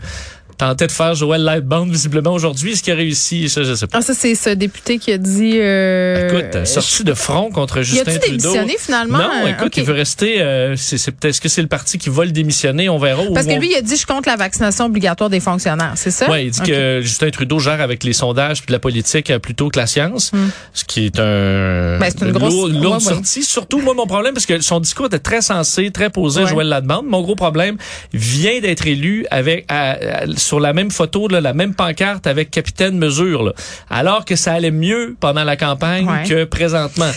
tentait 0.59 0.87
de 0.89 0.93
faire 0.93 1.15
Joël 1.15 1.43
Lightband 1.43 1.87
visiblement 1.87 2.33
aujourd'hui. 2.33 2.73
Est-ce 2.73 2.83
qu'il 2.83 2.93
a 2.93 2.97
réussi? 2.97 3.49
Ça, 3.49 3.63
je 3.63 3.75
sais 3.75 3.87
pas. 3.87 3.99
Ah, 3.99 4.03
ça, 4.03 4.13
c'est 4.15 4.35
ce 4.35 4.51
député 4.51 4.99
qui 4.99 5.13
a 5.13 5.19
dit. 5.19 5.53
Euh, 5.55 6.29
Écoute, 6.29 6.67
sorti 6.67 7.05
de 7.05 7.15
front 7.15 7.51
contre 7.51 7.83
Justin 7.83 8.19
Trudeau. 8.19 8.27
démissionné 8.27 8.77
finalement? 8.79 9.19
Non, 9.19 9.31
Euh, 9.47 9.49
écoute, 9.49 9.77
il 9.77 9.85
veut 9.85 9.95
rester. 9.95 10.41
euh, 10.43 10.75
c'est 10.77 10.99
c'est 10.99 11.13
peut-être 11.13 11.31
est-ce 11.31 11.41
que 11.41 11.49
c'est 11.49 11.63
le 11.63 11.69
parti 11.69 11.97
qui 11.99 12.11
va 12.11 12.25
le 12.25 12.33
démissionner? 12.33 12.89
On 12.89 12.99
verra. 12.99 13.23
Parce 13.33 13.47
que 13.47 13.53
on- 13.53 13.59
lui, 13.59 13.71
il 13.71 13.77
a 13.77 13.83
dit 13.83 13.97
je 13.97 14.07
compte 14.07 14.27
la 14.27 14.37
vaccination 14.37 14.87
obligatoire 14.87 15.31
des 15.31 15.41
fonctionnaires, 15.41 15.93
c'est 15.97 16.11
ça? 16.11 16.29
Ouais, 16.31 16.47
il 16.47 16.51
dit 16.51 16.61
Ok. 16.61 16.67
que 16.67 17.01
Justin 17.03 17.31
Trudeau 17.31 17.59
gère 17.59 17.81
avec 17.81 18.03
les 18.05 18.13
sondages 18.13 18.59
puis 18.59 18.67
de 18.67 18.73
la 18.73 18.79
politique 18.81 19.31
euh, 19.31 19.39
plutôt 19.39 19.69
que 19.69 19.79
la 19.79 19.87
science, 19.87 20.33
ce 20.75 20.85
qui 20.85 21.07
est 21.07 21.19
un 21.21 21.99
Ben, 21.99 22.11
c'est 22.11 22.25
une 22.25 22.33
grosse- 22.33 22.53
lourde, 22.53 22.73
lourde 22.73 22.85
ouais, 23.03 23.09
ouais. 23.09 23.15
sortie. 23.15 23.43
Surtout 23.45 23.81
moi 23.81 23.95
mon 23.95 24.07
problème 24.07 24.35
parce 24.35 24.47
que 24.47 24.61
son 24.61 24.81
discours 24.81 25.07
était 25.07 25.19
très 25.21 25.41
sensé, 25.41 25.91
très 25.93 26.11
posé, 26.11 26.43
Ouais. 26.43 26.49
Joël 26.49 26.69
Ladebande. 26.69 27.07
Mon 27.07 27.23
gros 27.23 27.37
problème 27.37 27.77
vient 28.13 28.61
d'être 28.61 28.87
élu 28.87 29.27
avec 29.31 29.65
à- 29.69 29.91
à- 29.93 30.27
sur 30.49 30.61
la 30.61 30.73
même 30.73 30.91
photo 30.91 31.29
là, 31.29 31.41
la 31.41 31.53
même 31.53 31.75
pancarte 31.75 32.27
avec 32.27 32.51
capitaine 32.51 32.99
mesure 32.99 33.43
là. 33.45 33.53
Alors 33.91 34.25
que 34.25 34.35
ça 34.37 34.53
allait 34.53 34.71
mieux 34.71 35.17
pendant 35.21 35.45
la 35.45 35.57
campagne 35.57 36.07
Ouais. 36.09 36.25
que 36.29 36.45
présentement. 36.45 37.11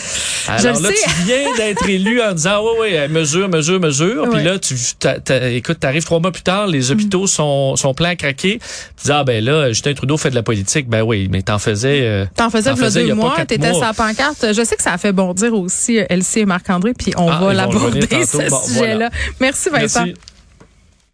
Alors 0.48 0.80
là 0.80 0.88
sais. 0.90 0.94
tu 1.04 1.10
viens 1.24 1.54
d'être 1.56 1.88
élu 1.88 2.20
en 2.20 2.32
disant 2.32 2.62
ouais 2.62 2.78
ouais 2.80 3.08
mesure 3.08 3.48
mesure 3.48 3.80
mesure 3.80 4.28
puis 4.30 4.42
là 4.42 4.58
tu 4.58 4.74
t'as- 4.98 5.48
écoute 5.50 5.78
t'arrives 5.80 6.04
trois 6.04 6.18
mois 6.20 6.32
plus 6.32 6.42
tard 6.42 6.66
les 6.66 6.90
hôpitaux 6.90 7.26
sont 7.28 7.76
sont 7.76 7.94
pleins 7.94 8.10
à 8.10 8.16
craquer 8.16 8.58
tu 8.58 9.04
dis 9.06 9.12
ah 9.12 9.22
ben 9.24 9.42
là 9.44 9.68
Justin 9.68 9.94
Trudeau 9.94 10.16
fait 10.16 10.30
de 10.30 10.34
la 10.34 10.42
politique 10.42 10.88
ben 10.88 11.02
oui 11.02 11.28
mais 11.30 11.42
t'en 11.42 11.58
faisais 11.58 12.00
euh, 12.02 12.26
T'en 12.36 12.50
faisais 12.50 12.74
faisais 12.76 13.06
deux 13.06 13.14
mois, 13.14 13.36
t'étais 13.46 13.72
la 13.72 13.92
pancarte. 13.92 14.46
Je 14.52 14.64
sais 14.64 14.76
que 14.76 14.82
ça 14.82 14.92
a 14.92 14.98
fait 14.98 15.12
bondir 15.12 15.54
aussi 15.54 15.98
euh, 15.98 16.04
Elsie 16.08 16.40
et 16.40 16.44
Marc-André, 16.44 16.92
puis 16.94 17.12
on 17.16 17.28
Ah, 17.30 17.38
va 17.40 17.54
l'aborder, 17.54 18.00
ce. 18.26 18.48
Bon, 18.50 18.60
sujet-là. 18.62 19.10
Merci 19.40 19.68
Vincent. 19.70 20.04
merci 20.04 20.14